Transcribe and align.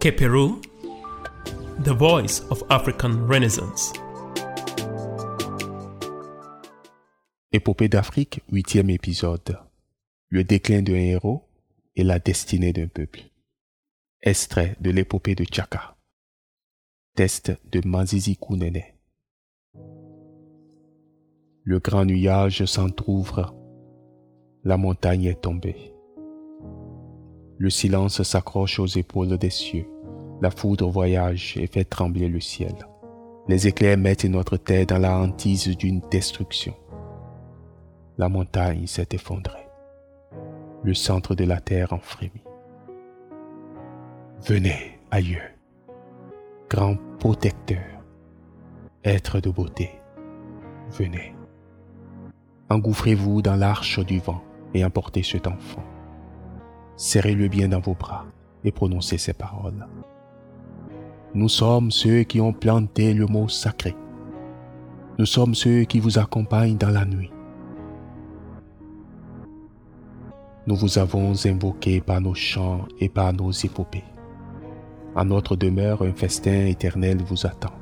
Keperu, 0.00 0.62
the 1.82 1.92
voice 1.92 2.44
of 2.50 2.62
African 2.70 3.26
Renaissance. 3.26 3.92
Épopée 7.50 7.88
d'Afrique, 7.88 8.40
huitième 8.52 8.90
épisode. 8.90 9.58
Le 10.28 10.44
déclin 10.44 10.82
d'un 10.82 10.94
héros 10.94 11.48
et 11.96 12.04
la 12.04 12.20
destinée 12.20 12.72
d'un 12.72 12.86
peuple. 12.86 13.22
Extrait 14.22 14.76
de 14.80 14.90
l'épopée 14.90 15.34
de 15.34 15.42
Tchaka. 15.42 15.96
Test 17.16 17.50
de 17.68 17.84
Mazizi 17.84 18.36
Kounene. 18.36 18.84
Le 21.64 21.80
grand 21.80 22.04
nuage 22.04 22.64
s'entr'ouvre. 22.66 23.52
La 24.62 24.76
montagne 24.76 25.24
est 25.24 25.42
tombée. 25.42 25.92
Le 27.60 27.70
silence 27.70 28.22
s'accroche 28.22 28.78
aux 28.78 28.86
épaules 28.86 29.36
des 29.36 29.50
cieux. 29.50 29.88
La 30.40 30.52
foudre 30.52 30.88
voyage 30.90 31.56
et 31.56 31.66
fait 31.66 31.84
trembler 31.84 32.28
le 32.28 32.38
ciel. 32.38 32.74
Les 33.48 33.66
éclairs 33.66 33.98
mettent 33.98 34.26
notre 34.26 34.56
tête 34.56 34.90
dans 34.90 34.98
la 34.98 35.18
hantise 35.18 35.76
d'une 35.76 36.00
destruction. 36.08 36.76
La 38.16 38.28
montagne 38.28 38.86
s'est 38.86 39.08
effondrée. 39.10 39.66
Le 40.84 40.94
centre 40.94 41.34
de 41.34 41.42
la 41.42 41.60
terre 41.60 41.92
en 41.92 41.98
frémit. 41.98 42.44
Venez, 44.46 45.00
aïeux, 45.10 45.42
grand 46.70 46.96
protecteur, 47.18 48.04
être 49.04 49.40
de 49.40 49.50
beauté, 49.50 49.90
venez. 50.92 51.34
Engouffrez-vous 52.70 53.42
dans 53.42 53.56
l'arche 53.56 53.98
du 53.98 54.20
vent 54.20 54.44
et 54.74 54.84
emportez 54.84 55.24
cet 55.24 55.48
enfant 55.48 55.82
serrez-le 56.98 57.48
bien 57.48 57.68
dans 57.68 57.80
vos 57.80 57.94
bras 57.94 58.26
et 58.64 58.72
prononcez 58.72 59.16
ces 59.18 59.32
paroles. 59.32 59.86
Nous 61.32 61.48
sommes 61.48 61.90
ceux 61.90 62.24
qui 62.24 62.40
ont 62.40 62.52
planté 62.52 63.14
le 63.14 63.26
mot 63.26 63.48
sacré. 63.48 63.94
Nous 65.18 65.26
sommes 65.26 65.54
ceux 65.54 65.84
qui 65.84 66.00
vous 66.00 66.18
accompagnent 66.18 66.76
dans 66.76 66.90
la 66.90 67.04
nuit. 67.04 67.30
Nous 70.66 70.74
vous 70.74 70.98
avons 70.98 71.32
invoqué 71.46 72.00
par 72.00 72.20
nos 72.20 72.34
chants 72.34 72.86
et 73.00 73.08
par 73.08 73.32
nos 73.32 73.52
épopées. 73.52 74.04
À 75.16 75.24
notre 75.24 75.56
demeure, 75.56 76.02
un 76.02 76.12
festin 76.12 76.66
éternel 76.66 77.18
vous 77.24 77.46
attend. 77.46 77.72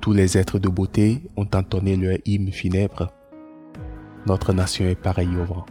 Tous 0.00 0.12
les 0.12 0.38
êtres 0.38 0.58
de 0.58 0.68
beauté 0.68 1.22
ont 1.36 1.48
entonné 1.54 1.96
leur 1.96 2.18
hymne 2.26 2.52
funèbre. 2.52 3.08
Notre 4.26 4.52
nation 4.52 4.84
est 4.84 4.94
pareille 4.94 5.36
au 5.36 5.44
vent 5.44 5.66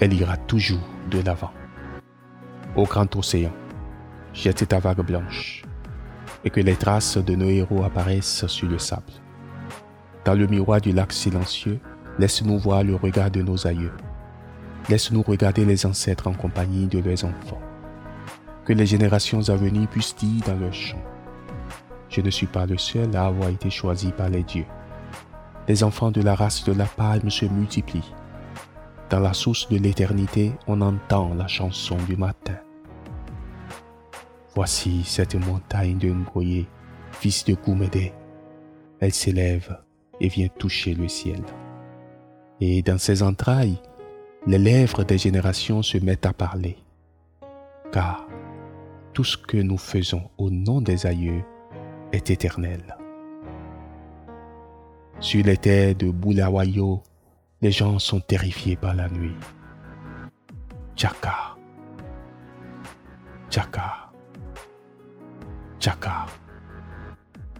elle 0.00 0.12
ira 0.12 0.36
toujours 0.36 0.86
de 1.10 1.20
l'avant. 1.20 1.50
Au 2.76 2.84
grand 2.84 3.14
océan, 3.16 3.52
jette 4.34 4.68
ta 4.68 4.78
vague 4.78 5.00
blanche, 5.00 5.64
et 6.44 6.50
que 6.50 6.60
les 6.60 6.76
traces 6.76 7.16
de 7.16 7.34
nos 7.34 7.48
héros 7.48 7.84
apparaissent 7.84 8.46
sur 8.46 8.68
le 8.68 8.78
sable. 8.78 9.12
Dans 10.24 10.34
le 10.34 10.46
miroir 10.46 10.80
du 10.80 10.92
lac 10.92 11.12
silencieux, 11.12 11.80
laisse-nous 12.18 12.58
voir 12.58 12.84
le 12.84 12.96
regard 12.96 13.30
de 13.30 13.40
nos 13.40 13.66
aïeux. 13.66 13.92
Laisse-nous 14.88 15.22
regarder 15.22 15.64
les 15.64 15.86
ancêtres 15.86 16.28
en 16.28 16.34
compagnie 16.34 16.86
de 16.86 16.98
leurs 16.98 17.24
enfants. 17.24 17.60
Que 18.64 18.72
les 18.72 18.86
générations 18.86 19.48
à 19.48 19.56
venir 19.56 19.88
puissent 19.88 20.16
dire 20.16 20.44
dans 20.46 20.58
leur 20.58 20.74
chant. 20.74 21.02
Je 22.10 22.20
ne 22.20 22.30
suis 22.30 22.46
pas 22.46 22.66
le 22.66 22.76
seul 22.76 23.14
à 23.16 23.26
avoir 23.26 23.48
été 23.48 23.70
choisi 23.70 24.12
par 24.12 24.28
les 24.28 24.42
dieux. 24.42 24.66
Les 25.68 25.82
enfants 25.82 26.10
de 26.10 26.20
la 26.20 26.34
race 26.34 26.64
de 26.64 26.72
la 26.72 26.84
palme 26.84 27.30
se 27.30 27.46
multiplient 27.46 28.12
dans 29.10 29.20
la 29.20 29.32
source 29.32 29.68
de 29.68 29.78
l'éternité, 29.78 30.52
on 30.66 30.80
entend 30.80 31.34
la 31.34 31.46
chanson 31.46 31.96
du 32.08 32.16
matin. 32.16 32.56
Voici 34.54 35.04
cette 35.04 35.34
montagne 35.34 35.98
de 35.98 36.10
Ngoye, 36.10 36.66
fils 37.12 37.44
de 37.44 37.54
Goumédé. 37.54 38.12
Elle 39.00 39.12
s'élève 39.12 39.78
et 40.20 40.28
vient 40.28 40.48
toucher 40.48 40.94
le 40.94 41.08
ciel. 41.08 41.42
Et 42.60 42.82
dans 42.82 42.98
ses 42.98 43.22
entrailles, 43.22 43.80
les 44.46 44.58
lèvres 44.58 45.04
des 45.04 45.18
générations 45.18 45.82
se 45.82 45.98
mettent 45.98 46.26
à 46.26 46.32
parler. 46.32 46.78
Car 47.92 48.26
tout 49.12 49.24
ce 49.24 49.36
que 49.36 49.58
nous 49.58 49.78
faisons 49.78 50.30
au 50.38 50.50
nom 50.50 50.80
des 50.80 51.06
aïeux 51.06 51.42
est 52.12 52.30
éternel. 52.30 52.96
Sur 55.20 55.44
les 55.44 55.56
terres 55.56 55.94
de 55.94 56.10
Boulawayo, 56.10 57.02
les 57.62 57.70
gens 57.70 57.98
sont 57.98 58.20
terrifiés 58.20 58.76
par 58.76 58.94
la 58.94 59.08
nuit. 59.08 59.36
Tchaka. 60.94 61.56
Tchaka. 63.50 64.10
Tchaka. 65.80 66.26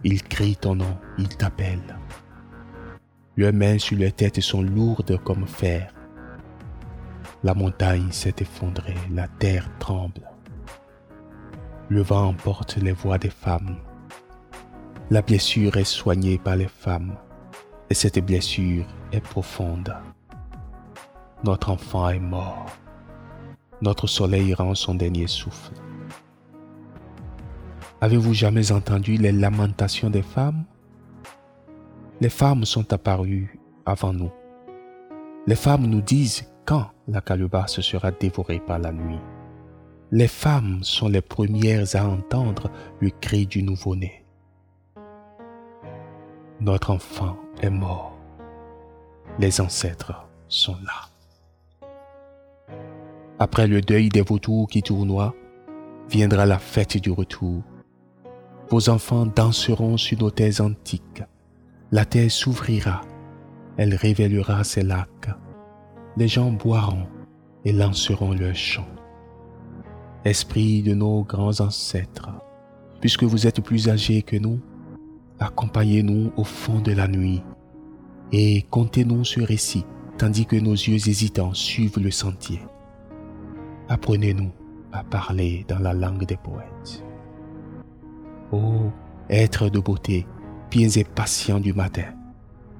Ils 0.04 0.22
crient 0.22 0.56
ton 0.56 0.74
nom, 0.76 0.98
ils 1.18 1.28
t'appellent. 1.36 1.98
Leurs 3.36 3.52
mains 3.52 3.78
sur 3.78 3.98
leurs 3.98 4.12
têtes 4.12 4.40
sont 4.40 4.62
lourdes 4.62 5.18
comme 5.24 5.46
fer. 5.46 5.92
La 7.42 7.54
montagne 7.54 8.10
s'est 8.10 8.34
effondrée, 8.38 8.94
la 9.10 9.28
terre 9.28 9.68
tremble. 9.78 10.22
Le 11.88 12.02
vent 12.02 12.28
emporte 12.28 12.76
les 12.76 12.92
voix 12.92 13.18
des 13.18 13.30
femmes. 13.30 13.76
La 15.10 15.22
blessure 15.22 15.76
est 15.76 15.84
soignée 15.84 16.38
par 16.38 16.56
les 16.56 16.68
femmes. 16.68 17.16
Et 17.88 17.94
cette 17.94 18.18
blessure 18.18 18.84
est 19.12 19.20
profonde. 19.20 19.94
Notre 21.44 21.70
enfant 21.70 22.08
est 22.08 22.18
mort. 22.18 22.66
Notre 23.80 24.06
soleil 24.06 24.54
rend 24.54 24.74
son 24.74 24.94
dernier 24.94 25.26
souffle. 25.26 25.72
Avez-vous 28.00 28.34
jamais 28.34 28.72
entendu 28.72 29.16
les 29.16 29.32
lamentations 29.32 30.10
des 30.10 30.22
femmes? 30.22 30.64
Les 32.20 32.30
femmes 32.30 32.64
sont 32.64 32.92
apparues 32.92 33.58
avant 33.84 34.12
nous. 34.12 34.32
Les 35.46 35.56
femmes 35.56 35.86
nous 35.86 36.00
disent 36.00 36.50
quand 36.64 36.86
la 37.06 37.20
calebasse 37.20 37.80
sera 37.80 38.10
dévorée 38.10 38.60
par 38.60 38.78
la 38.78 38.92
nuit. 38.92 39.20
Les 40.10 40.28
femmes 40.28 40.80
sont 40.82 41.08
les 41.08 41.20
premières 41.20 41.94
à 41.94 42.04
entendre 42.04 42.70
le 43.00 43.10
cri 43.10 43.46
du 43.46 43.62
nouveau-né. 43.62 44.24
Notre 46.60 46.90
enfant 46.90 47.36
est 47.60 47.70
mort. 47.70 48.16
Les 49.38 49.60
ancêtres 49.60 50.26
sont 50.48 50.76
là. 50.84 51.88
Après 53.38 53.66
le 53.66 53.80
deuil 53.80 54.08
des 54.08 54.22
vautours 54.22 54.68
qui 54.68 54.82
tournoient, 54.82 55.34
viendra 56.08 56.46
la 56.46 56.58
fête 56.58 56.96
du 56.96 57.10
retour. 57.10 57.62
Vos 58.70 58.88
enfants 58.88 59.26
danseront 59.26 59.96
sur 59.96 60.18
nos 60.18 60.30
terres 60.30 60.60
antiques. 60.60 61.22
La 61.92 62.04
terre 62.04 62.30
s'ouvrira, 62.30 63.02
elle 63.76 63.94
révélera 63.94 64.64
ses 64.64 64.82
lacs. 64.82 65.30
Les 66.16 66.28
gens 66.28 66.50
boiront 66.50 67.06
et 67.64 67.72
lanceront 67.72 68.32
leurs 68.32 68.54
chants. 68.54 68.88
Esprit 70.24 70.82
de 70.82 70.94
nos 70.94 71.22
grands 71.22 71.60
ancêtres, 71.60 72.30
puisque 73.00 73.24
vous 73.24 73.46
êtes 73.46 73.60
plus 73.60 73.88
âgés 73.88 74.22
que 74.22 74.36
nous, 74.36 74.60
accompagnez-nous 75.38 76.32
au 76.36 76.44
fond 76.44 76.80
de 76.80 76.92
la 76.92 77.08
nuit 77.08 77.42
et 78.32 78.62
contez-nous 78.70 79.24
ce 79.24 79.40
récit 79.40 79.84
tandis 80.18 80.46
que 80.46 80.56
nos 80.56 80.72
yeux 80.72 81.08
hésitants 81.08 81.54
suivent 81.54 81.98
le 81.98 82.10
sentier. 82.10 82.60
Apprenez-nous 83.88 84.50
à 84.92 85.04
parler 85.04 85.64
dans 85.68 85.78
la 85.78 85.92
langue 85.92 86.24
des 86.24 86.36
poètes. 86.36 87.04
Ô 88.52 88.90
être 89.28 89.68
de 89.68 89.78
beauté, 89.78 90.26
pieds 90.70 90.98
et 90.98 91.04
patients 91.04 91.60
du 91.60 91.72
matin, 91.72 92.14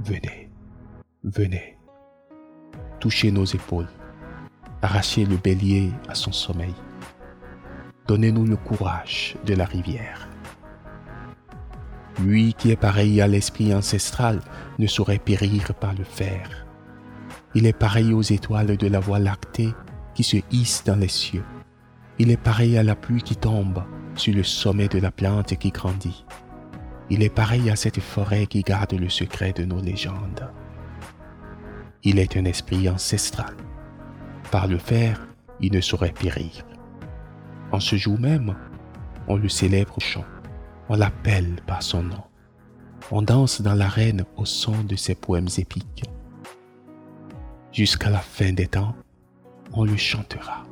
venez, 0.04 0.48
venez, 1.24 1.76
touchez 3.00 3.30
nos 3.32 3.44
épaules, 3.44 3.88
arrachez 4.80 5.24
le 5.24 5.36
bélier 5.36 5.90
à 6.08 6.14
son 6.14 6.32
sommeil, 6.32 6.74
donnez-nous 8.06 8.46
le 8.46 8.56
courage 8.56 9.36
de 9.44 9.54
la 9.54 9.64
rivière. 9.64 10.28
Lui 12.18 12.54
qui 12.54 12.70
est 12.70 12.76
pareil 12.76 13.20
à 13.20 13.26
l'esprit 13.26 13.74
ancestral 13.74 14.40
ne 14.78 14.86
saurait 14.86 15.18
périr 15.18 15.74
par 15.74 15.92
le 15.92 16.04
fer. 16.04 16.66
Il 17.54 17.66
est 17.66 17.76
pareil 17.76 18.12
aux 18.12 18.22
étoiles 18.22 18.76
de 18.76 18.86
la 18.86 19.00
voie 19.00 19.18
lactée 19.18 19.74
qui 20.14 20.24
se 20.24 20.38
hissent 20.50 20.84
dans 20.84 20.96
les 20.96 21.08
cieux. 21.08 21.44
Il 22.18 22.30
est 22.30 22.40
pareil 22.40 22.78
à 22.78 22.82
la 22.82 22.96
pluie 22.96 23.22
qui 23.22 23.36
tombe 23.36 23.82
sur 24.14 24.34
le 24.34 24.42
sommet 24.42 24.88
de 24.88 24.98
la 24.98 25.10
plante 25.10 25.56
qui 25.56 25.70
grandit. 25.70 26.24
Il 27.10 27.22
est 27.22 27.34
pareil 27.34 27.70
à 27.70 27.76
cette 27.76 28.00
forêt 28.00 28.46
qui 28.46 28.62
garde 28.62 28.94
le 28.94 29.10
secret 29.10 29.52
de 29.52 29.64
nos 29.64 29.80
légendes. 29.80 30.50
Il 32.02 32.18
est 32.18 32.36
un 32.36 32.46
esprit 32.46 32.88
ancestral. 32.88 33.54
Par 34.50 34.66
le 34.68 34.78
fer, 34.78 35.26
il 35.60 35.72
ne 35.72 35.80
saurait 35.82 36.12
périr. 36.12 36.64
En 37.72 37.80
ce 37.80 37.96
jour 37.96 38.18
même, 38.18 38.56
on 39.28 39.36
le 39.36 39.48
célèbre 39.48 39.98
au 39.98 40.00
chant 40.00 40.24
on 40.88 40.96
l'appelle 40.96 41.56
par 41.66 41.82
son 41.82 42.02
nom. 42.02 42.22
On 43.10 43.22
danse 43.22 43.60
dans 43.60 43.74
l'arène 43.74 44.24
au 44.36 44.44
son 44.44 44.82
de 44.82 44.96
ses 44.96 45.14
poèmes 45.14 45.48
épiques. 45.58 46.04
Jusqu'à 47.72 48.10
la 48.10 48.20
fin 48.20 48.52
des 48.52 48.66
temps, 48.66 48.94
on 49.72 49.84
le 49.84 49.96
chantera. 49.96 50.64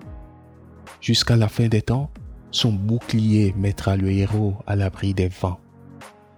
Jusqu'à 1.01 1.37
la 1.37 1.49
fin 1.49 1.69
des 1.69 1.83
temps, 1.83 2.11
Son 2.55 2.71
bouclier 2.71 3.53
mettra 3.59 3.97
le 3.97 4.13
héros 4.13 4.55
à 4.65 4.77
l'abri 4.77 5.13
des 5.13 5.27
vents, 5.27 5.59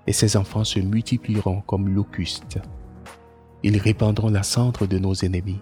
et 0.06 0.14
ses 0.14 0.34
enfants 0.38 0.64
se 0.64 0.80
multiplieront 0.80 1.60
comme 1.60 1.90
locustes. 1.90 2.58
Ils 3.62 3.76
répandront 3.76 4.30
la 4.30 4.42
cendre 4.42 4.86
de 4.86 4.98
nos 4.98 5.12
ennemis. 5.12 5.60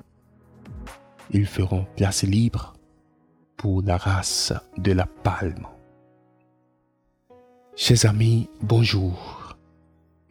Ils 1.33 1.47
feront 1.47 1.87
place 1.97 2.23
libre 2.23 2.75
pour 3.57 3.83
la 3.83 3.97
race 3.97 4.53
de 4.79 4.93
la 4.93 5.07
palme. 5.07 5.67
Chers 7.77 8.07
amis, 8.07 8.49
bonjour. 8.63 9.57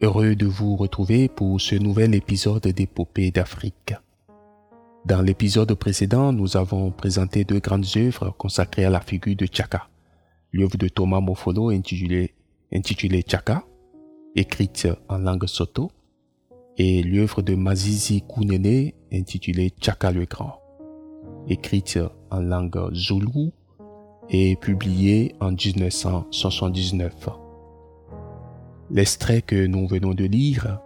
Heureux 0.00 0.34
de 0.34 0.46
vous 0.46 0.76
retrouver 0.76 1.28
pour 1.28 1.60
ce 1.60 1.74
nouvel 1.74 2.14
épisode 2.14 2.66
d'Épopée 2.66 3.30
d'Afrique. 3.30 3.94
Dans 5.04 5.22
l'épisode 5.22 5.72
précédent, 5.74 6.32
nous 6.32 6.56
avons 6.56 6.90
présenté 6.90 7.44
deux 7.44 7.60
grandes 7.60 7.86
œuvres 7.96 8.30
consacrées 8.36 8.86
à 8.86 8.90
la 8.90 9.00
figure 9.00 9.36
de 9.36 9.46
Chaka 9.50 9.88
l'œuvre 10.54 10.76
de 10.78 10.86
Thomas 10.88 11.20
Mofolo 11.20 11.70
intitulée, 11.70 12.32
intitulée 12.72 13.24
Chaka, 13.26 13.64
écrite 14.36 14.88
en 15.08 15.18
langue 15.18 15.46
soto, 15.46 15.90
et 16.78 17.02
l'œuvre 17.02 17.42
de 17.42 17.56
Mazizi 17.56 18.22
Kounene 18.22 18.92
intitulée 19.12 19.72
Chaka 19.80 20.12
le 20.12 20.26
Grand, 20.26 20.60
écrite 21.48 21.98
en 22.30 22.40
langue 22.40 22.94
zoulou 22.94 23.52
et 24.30 24.56
publiée 24.56 25.34
en 25.40 25.52
1979. 25.52 27.28
L'extrait 28.90 29.42
que 29.42 29.66
nous 29.66 29.86
venons 29.86 30.14
de 30.14 30.24
lire 30.24 30.80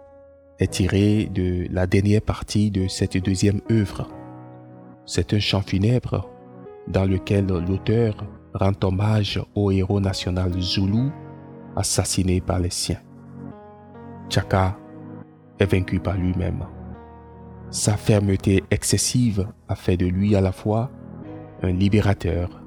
est 0.59 0.71
tiré 0.71 1.25
de 1.25 1.67
la 1.71 1.87
dernière 1.87 2.21
partie 2.21 2.71
de 2.71 2.87
cette 2.87 3.17
deuxième 3.17 3.61
œuvre. 3.71 4.07
C'est 5.05 5.33
un 5.33 5.39
chant 5.39 5.61
funèbre 5.61 6.29
dans 6.87 7.05
lequel 7.05 7.47
l'auteur 7.47 8.25
rend 8.53 8.73
hommage 8.83 9.41
au 9.55 9.71
héros 9.71 9.99
national 9.99 10.51
Zulu 10.61 11.09
assassiné 11.75 12.41
par 12.41 12.59
les 12.59 12.69
siens. 12.69 13.01
Chaka 14.29 14.77
est 15.59 15.65
vaincu 15.65 15.99
par 15.99 16.17
lui-même. 16.17 16.65
Sa 17.71 17.97
fermeté 17.97 18.63
excessive 18.71 19.47
a 19.67 19.75
fait 19.75 19.97
de 19.97 20.07
lui 20.07 20.35
à 20.35 20.41
la 20.41 20.51
fois 20.51 20.89
un 21.61 21.71
libérateur 21.71 22.58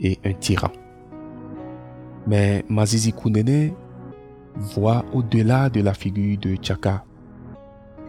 et 0.00 0.18
un 0.24 0.32
tyran. 0.32 0.70
Mais 2.26 2.64
Mazizi 2.68 3.12
Kunene 3.12 3.72
voit 4.54 5.04
au-delà 5.12 5.70
de 5.70 5.80
la 5.80 5.94
figure 5.94 6.38
de 6.38 6.56
Chaka. 6.60 7.04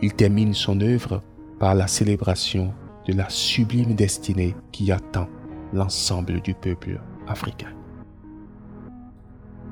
Il 0.01 0.13
termine 0.13 0.53
son 0.53 0.79
œuvre 0.81 1.21
par 1.59 1.75
la 1.75 1.87
célébration 1.87 2.73
de 3.07 3.13
la 3.13 3.29
sublime 3.29 3.95
destinée 3.95 4.55
qui 4.71 4.91
attend 4.91 5.27
l'ensemble 5.73 6.41
du 6.41 6.53
peuple 6.53 6.99
africain. 7.27 7.73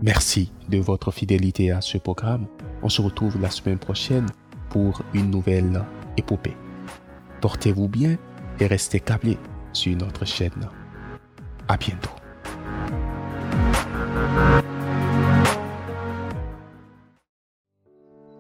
Merci 0.02 0.52
de 0.70 0.78
votre 0.78 1.12
fidélité 1.12 1.72
à 1.72 1.82
ce 1.82 1.98
programme. 1.98 2.46
On 2.84 2.90
se 2.90 3.02
retrouve 3.02 3.42
la 3.42 3.50
semaine 3.50 3.80
prochaine 3.80 4.28
pour 4.70 5.02
une 5.14 5.32
nouvelle 5.32 5.84
épopée. 6.18 6.56
Portez-vous 7.42 7.88
bien 7.88 8.18
et 8.60 8.68
restez 8.68 9.00
câblés 9.00 9.40
sur 9.74 9.96
notre 9.98 10.26
chaîne. 10.26 10.70
À 11.68 11.78
bientôt. 11.78 12.10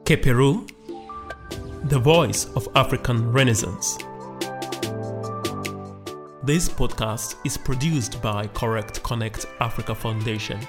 Keperu, 0.06 0.66
the 1.90 2.00
voice 2.00 2.46
of 2.56 2.68
African 2.76 3.32
Renaissance. 3.34 3.98
This 6.44 6.70
podcast 6.70 7.36
is 7.46 7.58
produced 7.58 8.22
by 8.22 8.48
Correct 8.54 9.04
Connect 9.04 9.46
Africa 9.60 9.94
Foundation. 9.94 10.60